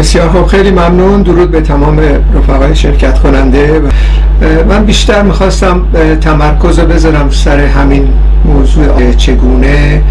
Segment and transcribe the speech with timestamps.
[0.00, 0.46] بسیار خوب.
[0.46, 1.22] خیلی ممنون.
[1.22, 2.00] درود به تمام
[2.34, 3.82] رفقای شرکت کننده.
[4.68, 5.82] من بیشتر می‌خواستم
[6.20, 8.08] تمرکز رو بذارم سر همین
[8.44, 9.12] موضوع.
[9.12, 10.02] چگونه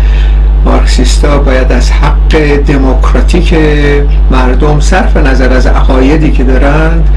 [0.66, 3.56] مارکسیستا باید از حق دموکراتیک
[4.32, 7.10] مردم صرف نظر از عقایدی که دارند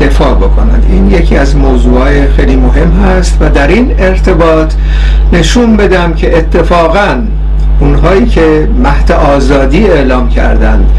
[0.00, 0.86] دفاع بکنند.
[0.90, 4.74] این یکی از موضوعهای خیلی مهم هست و در این ارتباط
[5.32, 7.22] نشون بدم که اتفاقا
[7.80, 10.90] اونهایی که مهد آزادی اعلام کردند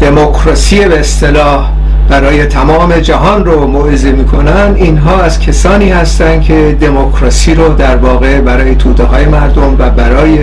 [0.00, 1.70] دموکراسی به اصطلاح
[2.08, 4.72] برای تمام جهان رو موعظه می‌کنن.
[4.74, 10.38] اینها از کسانی هستند که دموکراسی رو در واقع برای توده های مردم و برای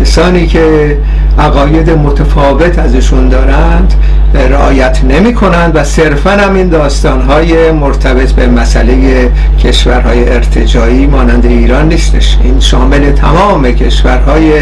[0.00, 0.96] کسانی که
[1.38, 3.94] عقاید متفاوت ازشون دارند
[4.34, 9.28] رعایت نمی کنند و صرفا هم این داستان های مرتبط به مسئله
[9.64, 12.38] کشورهای ارتجایی مانند ایران نیستش.
[12.42, 14.52] این شامل تمام کشورهای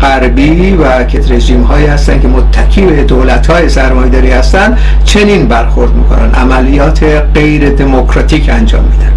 [0.00, 0.84] غربی و
[1.30, 6.34] رژیم هایی هستن که متکی به دولت های سرمایداری هستن چنین برخورد می‌کنن.
[6.34, 9.12] عملیات غیر دموکراتیک انجام میدن.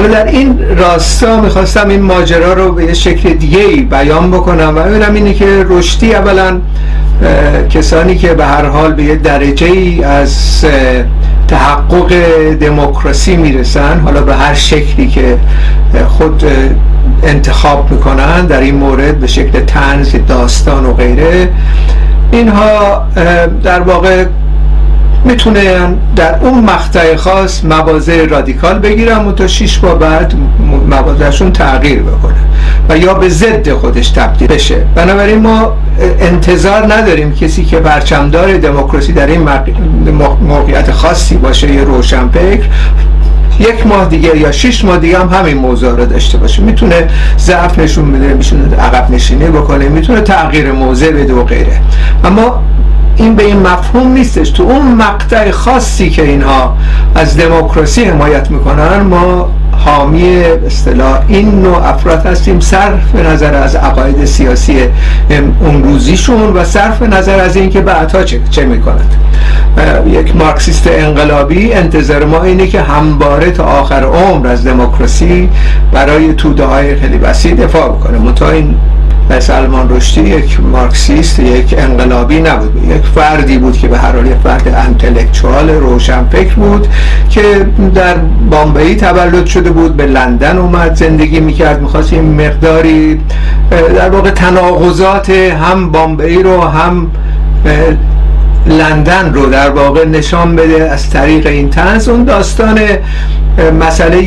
[0.00, 4.72] حالا در این راستا می‌خواستم این ماجرا رو به یه شکل دیگه ای بیان بکنم
[4.76, 6.60] و ببینم اینه که رشدی اولا
[7.70, 10.64] کسانی که به هر حال به یه درجه ای از
[11.48, 12.12] تحقق
[12.60, 15.38] دموکراسی می‌رسن حالا به هر شکلی که
[16.08, 16.44] خود
[17.22, 21.48] انتخاب می‌کنن در این مورد به شکل تنز داستان و غیره
[22.32, 23.06] اینها
[23.64, 24.24] در واقع
[25.24, 30.34] می‌تونه در اون مقطع خاص مواضع رادیکال بگیرن و تا شیش ماه بعد
[30.86, 32.34] مواضعشون تغییر بکنه
[32.88, 34.76] و یا به ضد خودش تبدیل بشه.
[34.94, 35.72] بنابراین ما
[36.20, 39.48] انتظار نداریم کسی که برچمدار دموکراسی در این
[40.42, 42.64] موقعیت خاصی باشه یه روشنفکر
[43.60, 46.62] یک ماه دیگه یا شش ماه دیگه هم همین موضوع رو داشته باشه.
[46.62, 51.80] می‌تونه ضعف نشون بده می‌تونه عقب نشینی بکنه می‌تونه تغییر موضع بده و غیره.
[52.24, 52.62] اما
[53.20, 54.50] این به این مفهوم نیستش.
[54.50, 56.76] تو اون مقطع خاصی که اینها
[57.14, 64.24] از دموکراسی حمایت می‌کنن ما حامی اصطلاح این نوع افراد هستیم صرف نظر از عقاید
[64.24, 64.76] سیاسی
[65.60, 69.14] اون روزیشون و صرف نظر از اینکه بعدها چه, چه می‌کنند.
[70.06, 75.48] یک مارکسیست انقلابی انتظار ما اینه که همباره تا آخر عمر از دموکراسی
[75.92, 78.18] برای توده های خیلی وسیع دفاع بکنه.
[78.18, 78.74] متا این
[79.38, 82.84] سلمان رشدی یک مارکسیست یک انقلابی نبود.
[82.84, 86.88] یک فردی بود که به هر حال یک فرد انتلکچوال روشنفکر بود
[87.30, 87.42] که
[87.94, 88.14] در
[88.50, 93.20] بامبئی تولد شده بود به لندن اومد زندگی می‌کرد می‌خواست این مقداری
[93.96, 97.10] در واقع تناقضات هم بامبئی رو هم
[98.66, 102.80] لندن رو در واقع نشان بده از طریق این تنز اون داستان
[103.80, 104.22] مسئله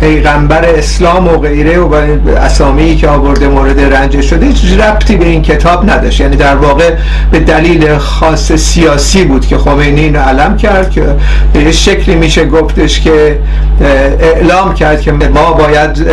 [0.00, 1.94] پیغمبر اسلام و غیره و
[2.36, 6.20] اسامی که آورده مورد رنج شده هیچ ربطی به این کتاب نداشت.
[6.20, 6.94] یعنی در واقع
[7.30, 11.02] به دلیل خاص سیاسی بود که خمینی اینو علم کرد که
[11.52, 13.38] به یه شکلی میشه گفتش که
[14.20, 16.06] اعلام کرد که ما باید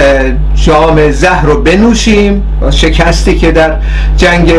[0.55, 2.43] جام زهر رو بنوشیم.
[2.72, 3.72] شکستی که در
[4.17, 4.53] جنگ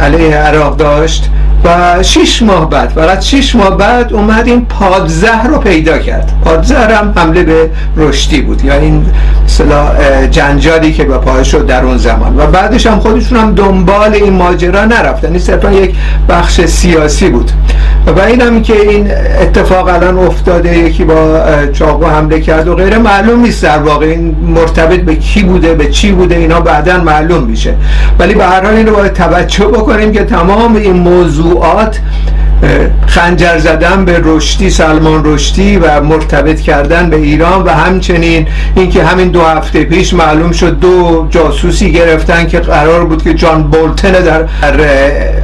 [0.00, 1.30] علیه عراق داشت
[1.64, 6.32] و شیش ماه بعد فقط شیش ماه بعد اومد این پادزهر رو پیدا کرد.
[6.44, 9.06] پادزهر هم حمله به رشدی بود یا این
[10.30, 12.38] جنجالی که به پای شد در اون زمان.
[12.38, 15.28] و بعدش هم خودشون هم دنبال این ماجرا نرفتن.
[15.28, 15.94] این صرفا یک
[16.28, 17.50] بخش سیاسی بود.
[18.06, 19.10] و این هم که این
[19.42, 24.36] اتفاق الان افتاده یکی با چاقو حمله کرد و غیره معلوم نیست در واقع این
[24.46, 27.74] مرتبط به کی بوده به چی بوده اینا بعدا معلوم میشه.
[28.18, 32.00] ولی به هر حال این رو باید توجه بکنیم که تمام این موضوعات
[33.06, 39.28] خنجر زدن به رشدی سلمان رشدی و مرتبط کردن به ایران و همچنین اینکه همین
[39.28, 44.44] دو هفته پیش معلوم شد دو جاسوسی گرفتن که قرار بود که جان بولتن در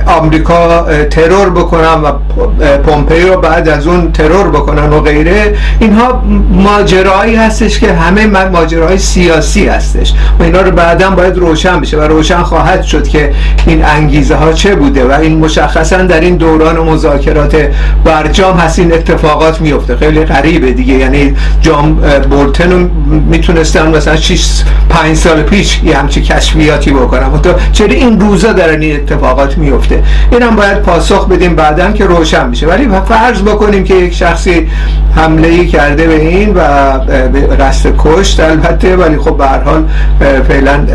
[0.06, 2.12] آمریکا ترور بکنن و
[2.78, 5.54] پومپئی رو بعد از اون ترور بکنن و غیره.
[5.80, 11.96] اینها ماجرایی هستش که همه ماجراهای سیاسی هستش و اینا رو بعدا باید روشن بشه
[11.96, 13.32] و روشن خواهد شد که
[13.66, 16.76] این انگیزه ها چه بوده و این مشخصا در این دوران
[17.06, 17.56] مذاکرات
[18.04, 20.94] برجام هست این اتفاقات میفته خیلی غریبه دیگه.
[20.94, 21.94] یعنی جام
[22.30, 22.88] بولتن رو
[23.30, 28.68] می‌تونستن مثلا 6 5 سال پیش یه همچی کشفیاتی بکنم تو چرا این روزا در
[28.68, 32.66] این اتفاقات میفته اینم باید پاسخ بدیم بعدا که روشن میشه.
[32.66, 34.68] ولی فرض بکنیم که یک شخصی
[35.16, 36.60] حمله ای کرده به این و
[37.60, 39.84] قصد کشت البته ولی خب به هر حال
[40.48, 40.86] فعلا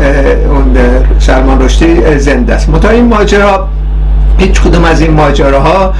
[1.18, 2.68] سلمان رشدی زنده است.
[2.68, 3.68] متا این ماجرا
[4.38, 5.94] هیچ کدوم از این ماجراها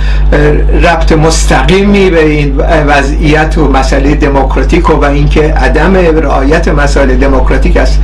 [0.83, 2.57] ربط مستقیمی به این
[2.87, 8.01] وضعیت و مسئله دموکراتیک و, اینکه عدم رعایت مسائل دموکراتیک است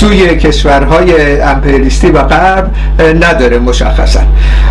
[0.00, 2.70] سوی کشورهای امپریالیستی و غرب
[3.00, 4.20] نداره مشخصا.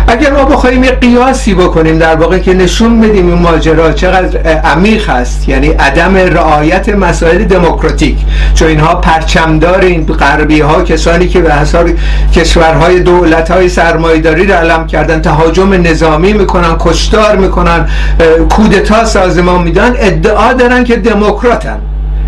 [0.08, 5.10] اگر ما بخوایم یه قیاسی بکنیم در واقع که نشون بدیم این ماجرا چقدر عمیق
[5.10, 8.16] هست یعنی عدم رعایت مسائل دموکراتیک
[8.54, 11.88] چون اینها پرچمدار این غربی ها کسانی که به حساب
[12.34, 17.88] کشورهای دولت های سرمایداری رو علم کردن تهاجم نظامی می‌کنن کشتار می‌کنن
[18.50, 21.78] کودتا سازمان میدن ادعا دارن که دموکراتن.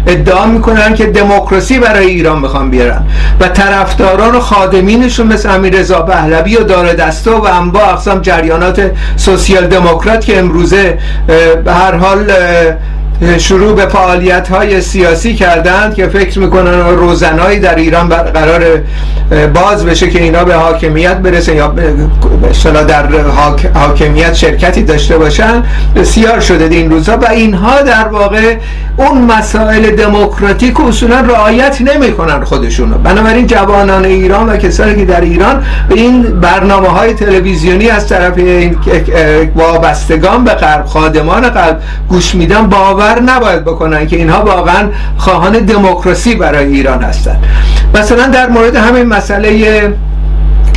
[0.07, 3.03] ادعا می‌کنن که دموکراسی برای ایران می‌خوان بیارن
[3.41, 8.91] و طرفداران و خادمینشون مثل امیر رضا پهلوی و دار دسته و انبا اقسام جریانات
[9.17, 10.99] سوسیال دموکرات که امروزه
[11.65, 12.33] به هر حال
[13.39, 18.63] شروع به فعالیت های سیاسی کردند که فکر می‌کنن روزنایی در ایران قرار
[19.55, 21.95] باز بشه که اینا به حاکمیت برسن یا به
[22.89, 23.07] در
[23.75, 25.63] حاکمیت شرکتی داشته باشن.
[25.97, 28.57] بسیار شده این روزها و اینها در واقع
[28.97, 32.99] اون مسائل دموکراتیک اصولا رعایت نمی‌کنن خودشونو.
[32.99, 38.39] بنابراین جوانان ایران و کسانی که در ایران به این برنامه های تلویزیونی از طرف
[38.39, 38.77] این
[39.57, 46.35] وابستگان به قلب خادمان قلب گوش میدن باور نباید بکنن که اینها واقعا خواهان دموکراسی
[46.35, 47.45] برای ایران هستند
[47.95, 49.49] مثلا در مورد همین مسئله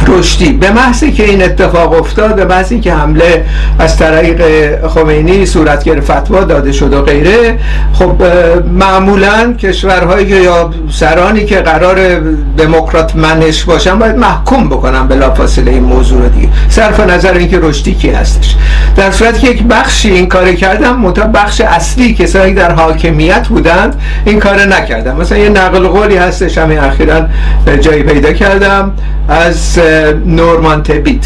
[0.08, 3.46] رشدی به محضی که این اتفاق افتاد به محضی که حمله
[3.80, 4.42] از طریق
[4.88, 7.60] خمینی صورت گرفت فتوا داده شد و غیره
[7.94, 8.24] خب
[8.74, 12.20] معمولا کشورهایی یا سرانی که قرار
[12.58, 16.50] دموکرات منش باشن باید محکوم بکنن بلافاصله این موضوع رو دیگه.
[16.70, 18.56] صرف نظر اینکه رشدی کی هستش.
[18.96, 24.02] در صورتی که یک بخشی این کار کردن منتها بخش اصلی کسایی در حاکمیت بودند
[24.26, 27.22] این کار نکردن مثلا یه نقل قولی هستش همین اخیرا
[27.82, 28.92] جایی پیدا کردم.
[29.30, 29.80] از
[30.26, 31.26] نورمن تبیت.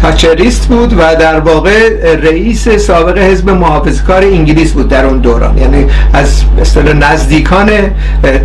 [0.00, 5.58] تاچریست بود و در واقع رئیس سابق حزب محافظه‌کار انگلیس بود در اون دوران.
[5.58, 7.70] یعنی از اصطلاح نزدیکان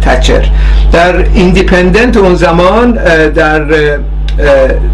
[0.01, 0.45] تاچر
[0.91, 2.91] در ایندیپندنت اون زمان
[3.35, 3.65] در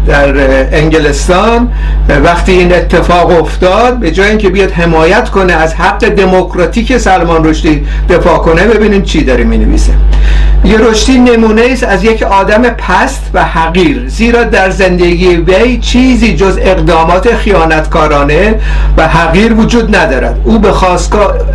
[0.06, 0.34] در
[0.76, 1.68] انگلستان
[2.24, 7.86] وقتی این اتفاق افتاد به جای اینکه بیاد حمایت کنه از حق دموکراتیک سلمان رشدی
[8.08, 9.58] دفاع کنه ببینیم چی داره می
[10.66, 16.36] یه رشدی نمونه است از یک آدم پست و حقیر زیرا در زندگی وی چیزی
[16.36, 18.60] جز اقدامات خیانتکارانه
[18.96, 20.40] و حقیر وجود ندارد.
[20.44, 20.72] او به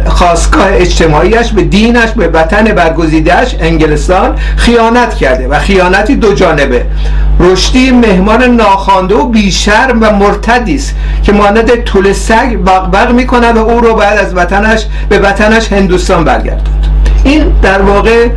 [0.08, 6.86] خواستگاه, اجتماعیش به دینش به وطن برگزیدهش انگلستان خیانت کرده و خیانتی دو جانبه.
[7.40, 13.60] رشدی مهمان ناخوانده و بیشرم و مرتدی است که مانند طول سگ بغبغ می‌کند و
[13.60, 16.88] او رو بعد از وطنش به وطنش هندوستان برگردند
[17.24, 18.28] این در واقع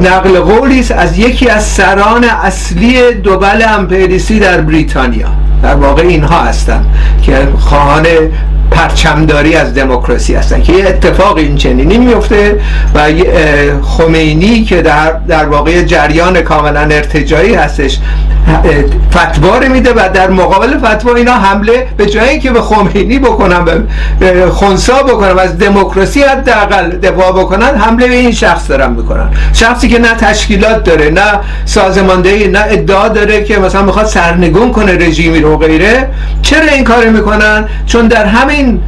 [0.00, 5.28] نقل قولی است از یکی از سران اصلی دوبل امپریسی در بریتانیا.
[5.62, 6.86] در واقع اینها هستند
[7.22, 8.06] که خواهان
[8.70, 12.60] پرچمداری از دموکراسی هستن که یه اتفاق این چنینی میفته
[12.94, 13.00] و
[13.82, 17.98] خمینی که در, در واقع جریان کاملا ارتجایی هستش
[19.10, 23.64] فتوا میده و در مقابل فتوا اینا حمله به جایی که به خمینی بکنن
[24.20, 29.28] به خونسا بکنن از دموکراسی حداقل دفاع بکنن حمله به این شخص دارن می‌کنن.
[29.52, 34.92] شخصی که نه تشکیلات داره نه سازماندهی نه ادعا داره که مثلا می‌خواد سرنگون کنه
[34.92, 36.10] رژیمی رو غیره
[36.42, 38.80] چرا این کار می‌کنن؟ چون در همین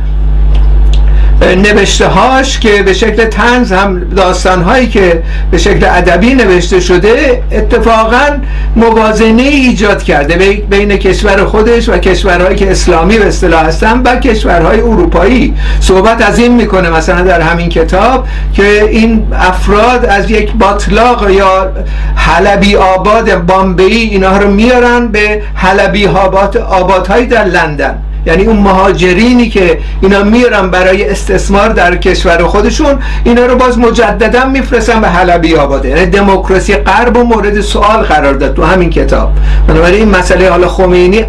[1.43, 7.43] نوشته هاش که به شکل تنز هم داستان هایی که به شکل ادبی نوشته شده
[7.53, 8.39] اتفاقا
[8.77, 14.81] موازنه ایجاد کرده بین کشور خودش و کشورهایی که اسلامی به اصطلاح هستن و کشورهای
[14.81, 15.55] اروپایی.
[15.81, 21.73] صحبت از این می‌کنه مثلا در همین کتاب که این افراد از یک باطلاق یا
[22.15, 27.99] حلبی آباد بامبئی اینا رو میارن به حلبی آباد آبادهایی در لندن.
[28.27, 34.45] یعنی اون مهاجرینی که اینا میرن برای استثمار در کشور خودشون اینا رو باز مجددا
[34.45, 35.89] میفرستن به حلبی آباده.
[35.89, 39.33] یعنی دموکراسی غرب و مورد سوال قرار داد تو همین کتاب.
[39.69, 41.25] بنابراین این مسئله حالا خمینی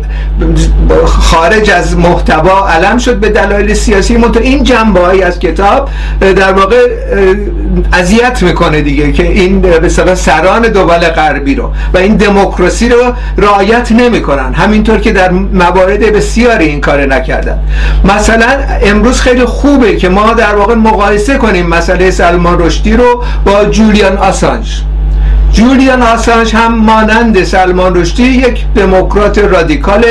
[1.05, 4.17] خارج از محتوا علم شد به دلایل سیاسی.
[4.17, 6.87] منتها این جنبه از کتاب در واقع
[7.93, 13.91] اذیت می‌کنه دیگه که این به سران دول غربی رو و این دموکراسی رو رعایت
[13.91, 14.53] نمی‌کنن.
[14.53, 17.59] همینطور که در موارد بسیاری این کار نکردن.
[18.03, 18.47] مثلا
[18.83, 24.17] امروز خیلی خوبه که ما در واقع مقایسه کنیم مسئله سلمان رشدی رو با جولیان
[24.17, 24.81] آسانج.
[25.53, 30.05] جولیان آسانج هم مانند سلمان رشدی یک دموکرات رادیکال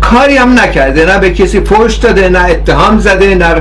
[0.00, 1.06] کاری هم نکرده.
[1.06, 3.54] نه به کسی فوش داده نه اتهام زده نه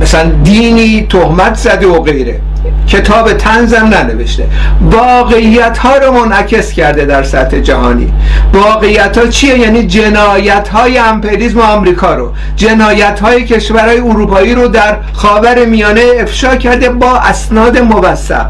[0.00, 2.40] مثلا دینی تهمت زده و غیره.
[2.88, 4.48] کتاب تنزم ننوشته.
[4.80, 8.12] واقعیت ها رو منعکس کرده در سطح جهانی.
[8.52, 12.32] واقعیت ها چیه؟ یعنی جنایت های امپریزم آمریکا رو.
[12.56, 18.46] جنایت های کشورهای اروپایی رو در خاور میانه افشا کرده با اسناد موثق.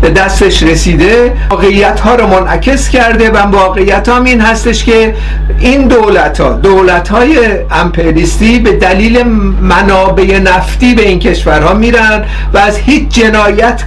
[0.00, 5.14] به دستش رسیده واقعیت ها رو منعکس کرده و واقعیت هم این هستش که
[5.60, 7.38] این دولت ها دولت های
[7.70, 9.22] امپریستی به دلیل
[9.60, 12.24] منابع نفتی به این کشورها میرن
[12.54, 13.82] و از هیچ جنایت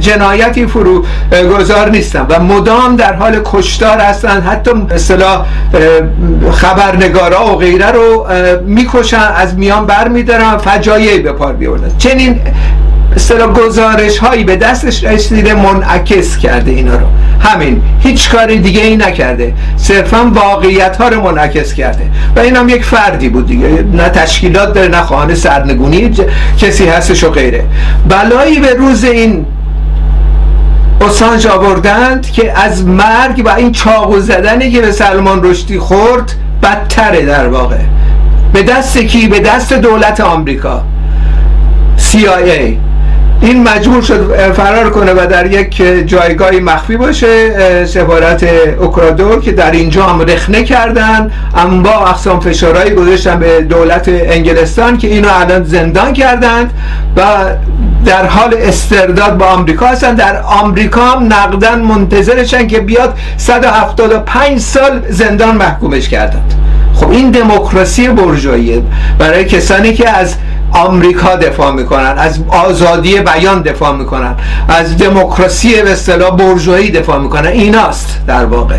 [0.00, 1.04] جنایتی فرو
[1.58, 4.40] گذار نیستن و مدام در حال کشتار هستن.
[4.40, 5.44] حتی مثلا
[6.52, 8.26] خبرنگارا و غیره رو
[8.66, 12.40] می‌کشن از میان بر میدارن فجایعی به پار بیاوردن چنین
[13.16, 17.06] اصطلاح گزارش هایی به دستش رسیده منعکس کرده اینا رو.
[17.40, 19.54] همین هیچ کاری دیگه ای نکرده.
[19.76, 22.10] صرفا واقعیت ها رو منعکس کرده.
[22.36, 23.84] و این هم یک فردی بود دیگه.
[23.92, 26.10] نه تشکیلات داره نه خانه سرنگونی
[26.58, 27.64] کسی هستش و غیره.
[28.08, 29.46] بلایی به روز این
[31.00, 36.32] اسانج آوردند که از مرگ و این چاقو زدنی که به سلمان رشدی خورد
[36.62, 37.78] بدتره در واقع.
[38.52, 40.82] به دست کی؟ به دست دولت آمریکا.
[41.98, 42.76] CIA
[43.40, 45.76] این مجبور شد فرار کنه و در یک
[46.06, 48.44] جایگاهی مخفی باشه سفارت
[48.80, 51.30] اوکرادور که در اینجا هم رخنه کردن
[51.84, 56.72] با اقسام فشارهایی گذاشتن به دولت انگلستان که اینو الان زندان کردند
[57.16, 57.22] و
[58.04, 60.14] در حال استرداد با آمریکا هستن.
[60.14, 66.54] در آمریکا هم نقدن منتظرشن که بیاد 175 سال زندان محکومش کردند.
[66.94, 68.82] خب این دموکراسی برجوییه
[69.18, 70.34] برای کسانی که از
[70.76, 74.34] آمریکا دفاع می‌کنن از آزادی بیان دفاع می‌کنن
[74.68, 77.46] از دموکراسی به اصطلاح برجوهی دفاع می‌کنن.
[77.46, 78.78] ایناست در واقع.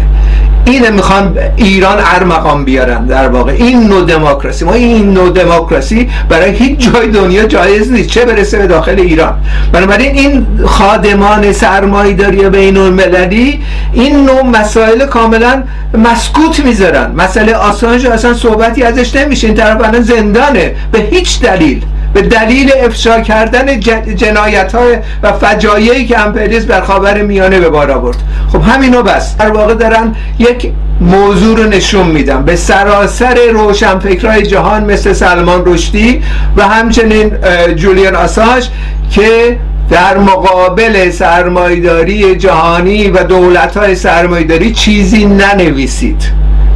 [0.70, 3.52] اینه می‌خوان ایران ارمقام بیارن در واقع.
[3.52, 4.66] این نوع دموکراسی.
[4.66, 8.10] ما این نوع دموکراسی برای هیچ جای دنیا جایز نیست.
[8.10, 9.34] چه برسه به داخل ایران؟
[9.72, 13.62] بنابراین این خادمان سرمایه‌داری بین المللی
[13.94, 17.12] این نوع مسائل کاملا مسکوت می‌ذارن.
[17.16, 19.48] مسئله آسانج اصلا صحبتی ازش نمیشه.
[19.48, 20.76] این طرف الان زندانه.
[20.92, 21.82] به هیچ دلیل.
[22.14, 23.80] به دلیل افشا کردن
[24.16, 28.18] جنایت های و فجایعی که امپریز در خاور میانه به بار آورد.
[28.54, 29.38] خب همینو بس.
[29.38, 30.72] در واقع دارن یک
[31.02, 36.22] موضوع رو نشون میدم به سراسر روشنفکرهای جهان مثل سلمان رشدی
[36.58, 37.32] و همچنین
[37.76, 38.70] جولیان آساش
[39.12, 39.58] که
[39.90, 46.24] در مقابل سرمایداری جهانی و دولت های سرمایداری چیزی ننویسید.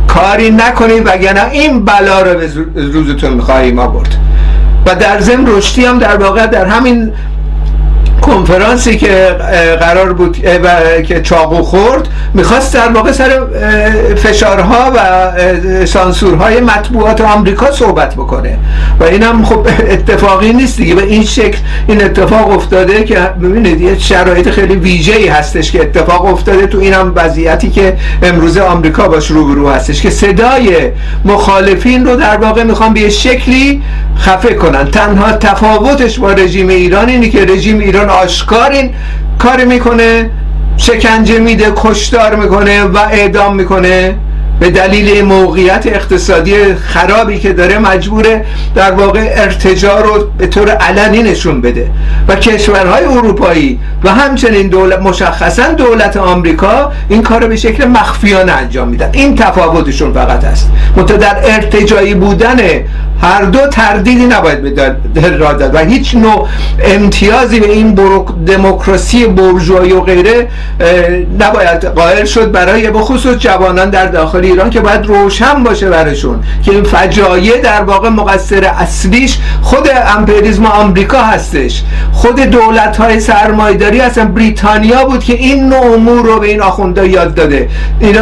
[0.07, 2.49] کاری نکنید وگرنه این بلا رو به
[2.93, 4.15] روزتون می‌خواهیم آورد
[4.85, 7.13] و در ضمن رشدی هم در واقع در همین
[8.21, 9.35] کنفرانسی که
[9.79, 10.37] قرار بود
[11.03, 13.39] که چاقو خورد می‌خواست در واقع سر
[14.15, 15.31] فشارها و
[15.85, 18.57] سانسورهای مطبوعات آمریکا صحبت بکنه.
[18.99, 20.95] و اینم خب اتفاقی نیست دیگه.
[20.95, 21.57] به این شکل
[21.87, 26.79] این اتفاق افتاده که ببینید یه شرایط خیلی ویژه ای هستش که اتفاق افتاده تو
[26.79, 30.89] اینم وضعیتی که امروز آمریکا باش روبرو هستش که صدای
[31.25, 33.81] مخالفین رو در واقع می‌خوان به شکلی
[34.17, 34.85] خفه کنن.
[34.91, 38.89] تنها تفاوتش با رژیم ایران اینه که رژیم ایران آشکار این
[39.39, 40.29] کار می‌کنه
[40.77, 44.15] شکنجه میده کشتار می‌کنه و اعدام می‌کنه.
[44.59, 51.23] به دلیل موقعیت اقتصادی خرابی که داره مجبوره در واقع ارتجا رو به طور علنی
[51.23, 51.89] نشون بده.
[52.27, 58.51] و کشورهای اروپایی و همچنین دولت مشخصا دولت آمریکا این کار رو به شکل مخفیانه
[58.51, 59.09] انجام میدن.
[59.11, 62.57] این تفاوتشون فقط است منتها در ارتجایی بودن
[63.21, 64.75] هر دو تردیدی نباید
[65.13, 66.47] به را داد و هیچ نوع
[66.83, 67.99] امتیازی به این
[68.47, 70.47] دموکراسی برجوایی و غیره
[71.39, 76.71] نباید قائل شد برای بخصوص جوانان در داخل ایران که باید روشن باشه برشون که
[76.71, 81.83] این فجایع در واقع مقصر اصلیش خود امپریزم آمریکا هستش.
[82.11, 87.09] خود دولت های سرمایداری هستن بریتانیا بود که این نوع امور رو به این آخونده
[87.09, 87.69] یاد داده.
[87.99, 88.21] اینا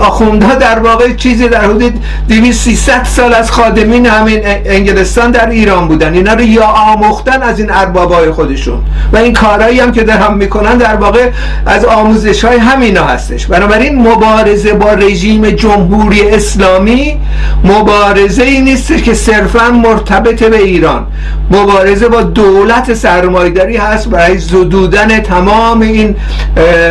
[0.00, 6.14] آخونده در واقع چیزی در حدود 200 سال از خادمین همین انگلستان در ایران بودن.
[6.14, 8.78] اینا رو یا آموختن از این اربابای خودشون.
[9.12, 11.30] و این کارهایی هم که در هم می‌کنن در واقع
[11.66, 13.46] از آموزش های همینا هستش.
[13.46, 17.20] بنابراین مبارزه با رژیم جمهوری اسلامی
[17.64, 21.06] مبارزه ای نیست که صرفا مرتبط به ایران.
[21.50, 26.16] مبارزه با دولت سرمایداری هست برای زدودن تمام این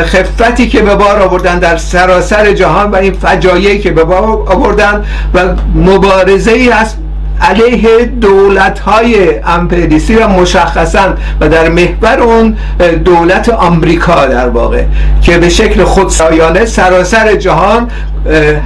[0.03, 5.05] خفتی که به بار آوردن در سراسر جهان و این فجایعی که به بار آوردن
[5.33, 5.39] و
[5.75, 6.97] مبارزه ای هست
[7.41, 12.57] علیه دولت های امپریسی و مشخصا و در محور اون
[13.05, 14.83] دولت آمریکا در واقع
[15.21, 17.87] که به شکل خودسایانه سراسر جهان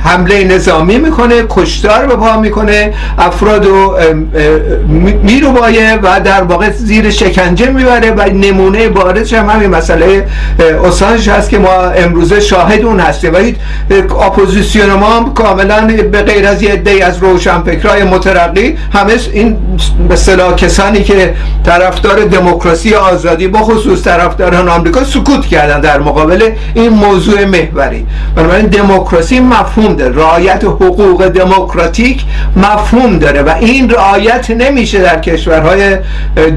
[0.04, 3.98] حمله نظامی می‌کنه کشتار به پا می‌کنه افراد رو
[5.24, 10.28] میروبایه و در واقع زیر شکنجه می‌بره و نمونه بارزش هم همین مسئله
[10.84, 13.34] اوسانج هست که ما امروزه شاهد اون هستیم.
[13.34, 13.38] و
[14.24, 19.58] اپوزیسیون ما هم کاملا به غیر از یه عده از روشنفکرای مترقی همه این
[20.10, 21.34] به صلاح کسانی که
[21.66, 28.06] طرفدار دموکراسی آزادی با خصوص طرفداران آمریکا سکوت کردن در مقابل این موضوع محوری.
[28.36, 30.16] بنابراین دموکراسی مفهوم داره.
[30.16, 32.25] رعایت حقوق دموکراتیک
[32.56, 35.98] مفهوم داره و این رعایت نمیشه در کشورهای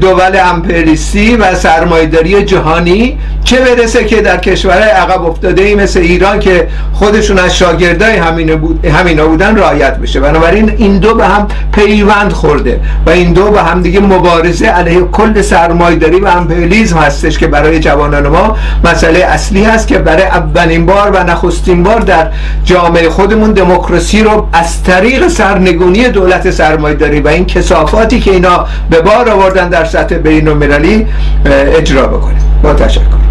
[0.01, 3.17] دول امپریستی و سرمایداری جهانی.
[3.43, 8.55] چه برسه که در کشورهای عقب افتاده ای مثل ایران که خودشون از شاگردای همین
[8.55, 10.19] بود همینا بودن رعایت بشه.
[10.19, 15.01] بنابراین این دو به هم پیوند خورده و این دو به هم دیگه مبارزه علیه
[15.01, 20.85] کل سرمایداری و امپریالیسم هستش که برای جوانان ما مسئله اصلی هست که برای اولین
[20.85, 22.27] بار و نخستین بار در
[22.65, 29.01] جامعه خودمون دموکراسی رو از طریق سرنگونی دولت سرمایداری و این کسافاتی که اینا به
[29.01, 31.07] بار آوردن در سطح بین المللی
[31.45, 32.61] اجرا بکنیم.
[32.63, 33.30] با تشکر.